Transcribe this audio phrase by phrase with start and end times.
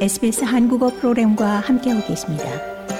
[0.00, 2.44] SBS 한국어 프로그램과 함께하고 계십니다.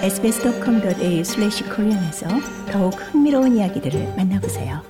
[0.03, 2.29] sbs.com.au/korean에서
[2.71, 4.83] 더욱 흥미로운 이야기들을 만나보세요.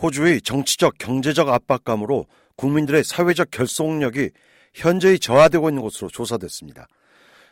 [0.00, 2.24] 호주의 정치적 경제적 압박감으로
[2.56, 4.30] 국민들의 사회적 결속력이
[4.72, 6.86] 현저히 저하되고 있는 것으로 조사됐습니다.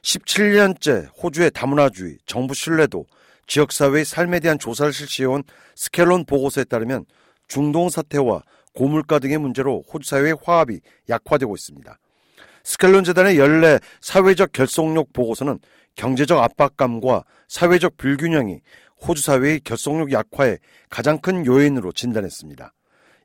[0.00, 3.04] 17년째 호주의 다문화주의, 정부 신뢰도,
[3.46, 5.42] 지역사회의 삶에 대한 조사를 실시해온
[5.74, 7.04] 스캔론 보고서에 따르면
[7.46, 8.40] 중동 사태와
[8.76, 11.98] 고물가 등의 문제로 호주 사회의 화합이 약화되고 있습니다.
[12.62, 15.58] 스캔론 재단의 연례 사회적 결속력 보고서는
[15.96, 18.60] 경제적 압박감과 사회적 불균형이
[19.06, 20.58] 호주 사회의 결속력 약화의
[20.90, 22.72] 가장 큰 요인으로 진단했습니다.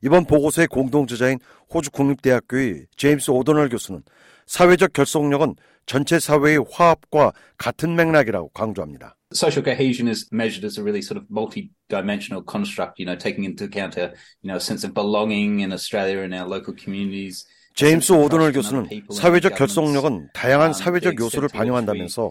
[0.02, 1.38] 이번 보고서의 공동 저자인
[1.72, 4.02] 호주 국립대학교의 제임스 오더널 교수는
[4.46, 5.56] 사회적 결속력은
[5.86, 9.16] 전체 사회의 화합과 같은 맥락이라고 강조합니다.
[9.34, 13.64] social cohesion is measured as a really sort of multi-dimensional construct, you know, taking into
[13.64, 14.12] account a,
[14.42, 17.46] you know, sense of belonging in Australia and our local communities.
[17.74, 22.30] 제임스 오더널 교수는 사회적 결속력은 다양한 사회적 요소를 반영한다면서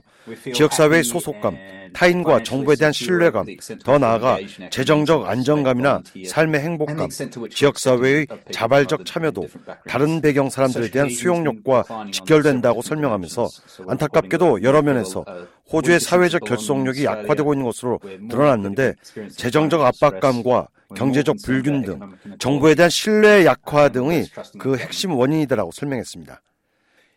[0.53, 1.57] 지역사회의 소속감,
[1.93, 3.45] 타인과 정부에 대한 신뢰감,
[3.83, 4.37] 더 나아가
[4.69, 7.09] 재정적 안정감이나 삶의 행복감,
[7.49, 9.47] 지역사회의 자발적 참여도
[9.87, 13.47] 다른 배경 사람들에 대한 수용력과 직결된다고 설명하면서
[13.87, 15.25] 안타깝게도 여러 면에서
[15.71, 18.95] 호주의 사회적 결속력이 약화되고 있는 것으로 드러났는데
[19.37, 21.99] 재정적 압박감과 경제적 불균등,
[22.39, 24.25] 정부에 대한 신뢰 약화 등이
[24.59, 26.41] 그 핵심 원인이다라고 설명했습니다.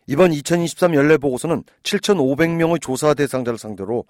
[0.07, 4.05] 이번 2023 연례 보고서는 7,500명의 조사 대상자를 상대로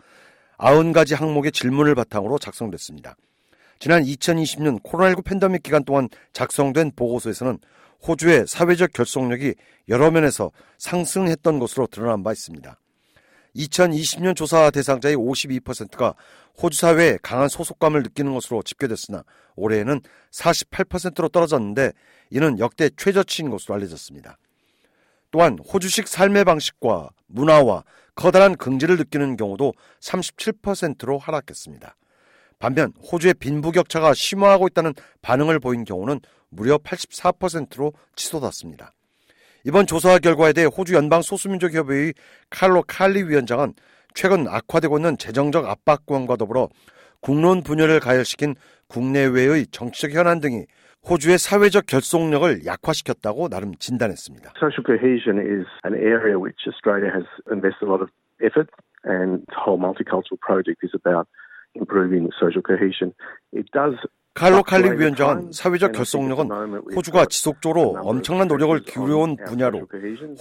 [0.58, 3.16] 90가지 항목의 질문을 바탕으로 작성됐습니다.
[3.80, 7.60] 지난 2020년 코로나19 팬데믹 기간 동안 작성된 보고서에서는
[8.08, 9.56] 호주의 사회적 결속력이
[9.90, 12.80] 여러 면에서 상승했던 것으로 드러난 바 있습니다.
[13.56, 16.14] 2020년 조사 대상자의 52%가
[16.62, 19.24] 호주 사회에 강한 소속감을 느끼는 것으로 집계됐으나
[19.56, 21.92] 올해에는 48%로 떨어졌는데
[22.32, 24.38] 이는 역대 최저치인 것으로 알려졌습니다.
[25.36, 27.84] 또한 호주식 삶의 방식과 문화와
[28.16, 31.98] 커다란 긍지를 느끼는 경우도 37%로 하락했습니다.
[32.58, 38.94] 반면 호주의 빈부격차가 심화하고 있다는 반응을 보인 경우는 무려 84%로 치솟았습니다.
[39.66, 42.14] 이번 조사 결과에 대해 호주 연방 소수민족협의회
[42.50, 43.74] 칼로 칼리 위원장은
[44.14, 46.70] 최근 악화되고 있는 재정적 압박감과 더불어
[47.26, 48.54] 국론 분열을 가열시킨
[48.88, 50.68] 국내외의 정치적 현안 등이
[51.10, 54.54] 호주의 사회적 결속력을 약화시켰다고 나름 진단했습니다.
[64.36, 66.52] 칼로 칼리 위원장은 사회적 결속력은
[66.94, 69.88] 호주가 지속적으로 엄청난 노력을 기울여온 분야로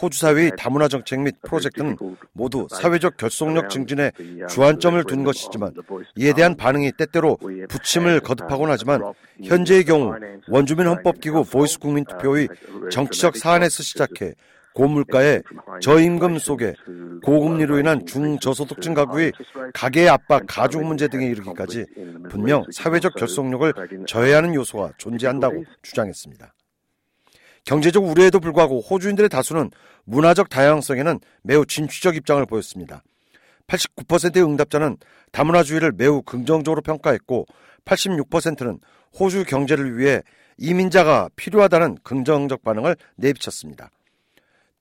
[0.03, 1.97] 호주 사회의 다문화 정책 및 프로젝트는
[2.33, 4.11] 모두 사회적 결속력 증진에
[4.51, 5.73] 주안점을 둔 것이지만
[6.17, 7.39] 이에 대한 반응이 때때로
[7.69, 9.01] 부침을 거듭하곤 하지만
[9.45, 10.13] 현재의 경우
[10.49, 12.49] 원주민 헌법기구 보이스 국민투표의
[12.91, 14.35] 정치적 사안에서 시작해
[14.75, 15.41] 고물가에
[15.81, 16.75] 저임금 속에
[17.23, 19.33] 고금리로 인한 중저소득층 가구의
[19.73, 21.87] 가계 압박, 가족 문제 등에 이르기까지
[22.29, 23.73] 분명 사회적 결속력을
[24.07, 26.53] 저해하는 요소가 존재한다고 주장했습니다.
[27.65, 29.71] 경제적 우려에도 불구하고 호주인들의 다수는
[30.05, 33.03] 문화적 다양성에는 매우 진취적 입장을 보였습니다.
[33.69, 34.99] 89%의 응답자는
[35.33, 37.47] 다문화주의를 매우 긍정적으로 평가했고
[37.87, 38.81] 86%는
[39.19, 40.21] 호주 경제를 위해
[40.59, 43.91] 이민자가 필요하다는 긍정적 반응을 내비쳤습니다.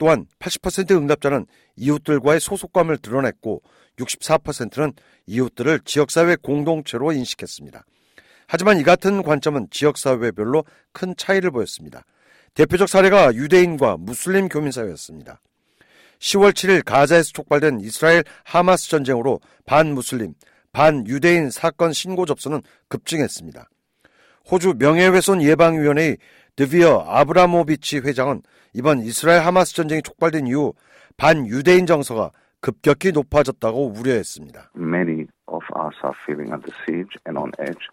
[0.04, 1.46] 또한 80% 응답자는
[1.78, 3.62] 이웃들과의 소속감을 드러냈고
[3.96, 4.92] 64%는
[5.28, 7.86] 이웃들을 지역사회 공동체로 인식했습니다.
[8.46, 12.04] 하지만 이 같은 관점은 지역사회별로 큰 차이를 보였습니다.
[12.54, 15.40] 대표적 사례가 유대인과 무슬림 교민사회였습니다.
[16.20, 20.34] 10월 7일 가자에서 촉발된 이스라엘 하마스 전쟁으로 반무슬림,
[20.74, 23.70] 반유대인 사건 신고 접수는 급증했습니다.
[24.52, 26.18] 호주 명예훼손 예방위원회의
[26.56, 28.42] 드비어 아브라모비치 회장은
[28.74, 30.74] 이번 이스라엘 하마스 전쟁이 촉발된 이후
[31.18, 34.72] 반유대인 정서가 급격히 높아졌다고 우려했습니다.
[34.78, 37.88] Many of us are feeling under siege and on edge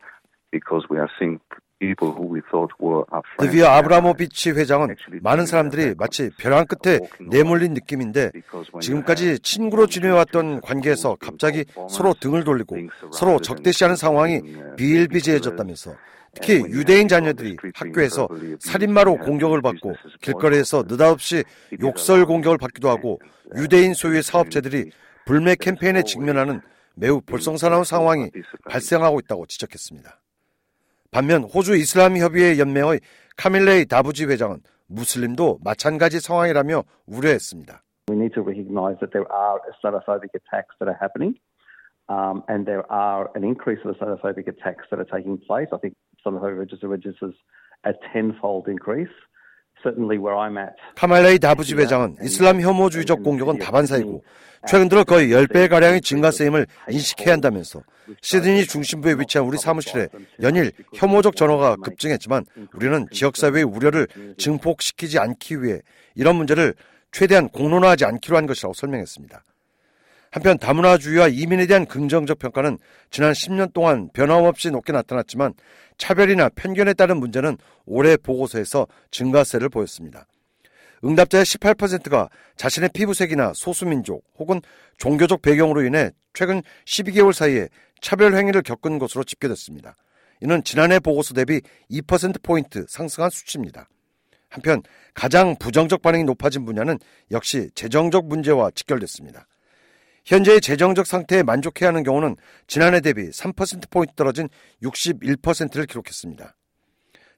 [0.51, 1.41] because we are seeing
[1.81, 3.51] people who we thought were our friends.
[3.51, 7.01] 드비어 아브라모비치 회장은 많은 사람들이 마치 벼랑 끝에
[7.31, 8.31] 내몰린 느낌인데
[8.81, 12.77] 지금까지 친구로 지내왔던 관계에서 갑자기 서로 등을 돌리고
[13.11, 14.43] 서로 적대시하는 상황이
[14.77, 15.95] 비일비재해졌다면서
[16.33, 18.29] 특히 유대인 자녀들이 학교에서
[18.61, 21.45] 살인마로 공격을 받고 길거리에서 느닷없이
[21.83, 23.21] 욕설 공격을 받기도 하고
[23.57, 24.91] 유대인 소유의 사업체들이
[25.27, 26.61] 불매 캠페인에 직면하는
[26.95, 28.31] 매우 볼썽사나운 상황이
[28.69, 30.21] 발생하고 있다고 지적했습니다.
[31.11, 33.01] 반면 호주 이슬람 협의회 연맹의
[33.37, 37.83] 카밀레이 다부지 회장은 무슬림도 마찬가지 상황이라며 우려했습니다.
[46.27, 46.39] Um.
[50.95, 54.23] 카말레이 다부지 회장은 이슬람 혐오주의적 공격은 다반사이고
[54.67, 57.83] 최근 들어 거의 10배 가량의 증가세임을 인식해야 한다면서
[58.21, 60.09] 시드니 중심부에 위치한 우리 사무실에
[60.43, 62.45] 연일 혐오적 전화가 급증했지만
[62.75, 64.07] 우리는 지역사회의 우려를
[64.37, 65.81] 증폭시키지 않기 위해
[66.15, 66.75] 이런 문제를
[67.11, 69.43] 최대한 공론화하지 않기로 한 것이라고 설명했습니다.
[70.31, 72.79] 한편 다문화주의와 이민에 대한 긍정적 평가는
[73.11, 75.55] 지난 10년 동안 변함없이 높게 나타났지만
[75.99, 80.27] 차별이나 편견에 따른 문제는 올해 보고서에서 증가세를 보였습니다.
[81.05, 84.61] 응답자의 18%가 자신의 피부색이나 소수민족 혹은
[84.99, 87.69] 종교적 배경으로 인해 최근 12개월 사이에
[88.01, 89.97] 차별 행위를 겪은 것으로 집계됐습니다.
[90.43, 91.61] 이는 지난해 보고서 대비
[91.91, 93.89] 2%포인트 상승한 수치입니다.
[94.49, 94.83] 한편
[95.15, 96.99] 가장 부정적 반응이 높아진 분야는
[97.31, 99.47] 역시 재정적 문제와 직결됐습니다.
[100.25, 102.37] 현재의 재정적 상태에 만족해야 하는 경우는
[102.67, 104.49] 지난해 대비 3%포인트 떨어진
[104.83, 106.57] 61%를 기록했습니다.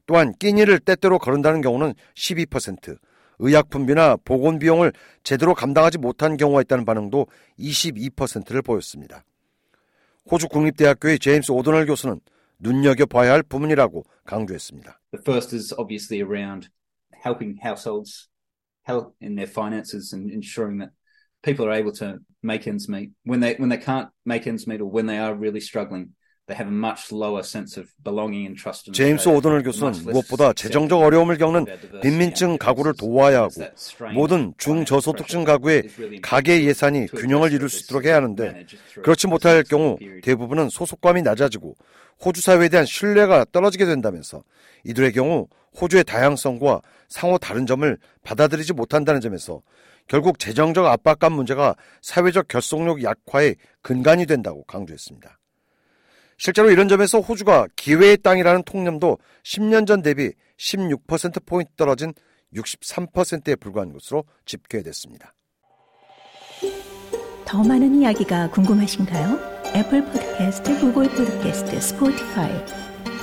[0.07, 2.99] 또한 끼니를 때때로 거른다는 경우는 12%,
[3.39, 4.93] 의약품비나 보건 비용을
[5.23, 7.27] 제대로 감당하지 못한 경우가 있다는 반응도
[7.59, 9.25] 22%를 보였습니다.
[10.31, 12.21] 호주 국립대학교의 제임스 오도널 교수는
[12.61, 15.01] 눈여겨 봐야 할 부분이라고 강조했습니다.
[15.13, 16.69] The first is obviously around
[17.25, 18.29] helping households
[18.89, 20.95] help in their finances and ensuring that
[21.43, 23.11] people are able to make ends meet.
[23.25, 26.15] When they when they can't make ends meet or when they are really struggling,
[26.49, 29.29] they have a much lower sense of belonging and trust in 제임스.
[29.29, 31.67] 오도널 교수는 무엇보다 재정적 어려움을 겪는
[32.03, 33.63] 빈민층 가구를 도와야 하고
[34.13, 35.85] 모든 중저소득층 가구의
[36.21, 38.67] 가계 예산이 균형을 이룰 수 있도록 해야 하는데
[39.03, 39.99] 그렇지 못할 경우.
[40.23, 41.75] 대부분은 소속감이 낮아지고
[42.25, 44.43] 호주 사회에 대한 신뢰가 떨어지게 된다면서
[44.85, 45.47] 이들의 경우
[45.81, 49.63] 호주의 다양성과 상호 다른 점을 받아들이지 못한다는 점에서
[50.09, 55.39] 결국 재정적 압박감 문제가 사회적 결속력 약화의 근간이 된다고 강조했습니다.
[56.39, 62.13] 실제로 이런 점에서 호주가 기회의 땅이라는 통념도 10년 전 대비 16%포인트 떨어진
[62.55, 65.35] 63%에 불과한 것으로 집계됐습니다.
[67.45, 69.53] 더 많은 이야기가 궁금하신가요?
[69.75, 72.92] 애플 포드캐스트, 구글 포드캐스트, 스포티파이